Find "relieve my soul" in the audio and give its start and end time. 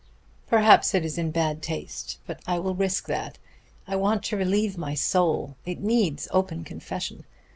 4.35-5.55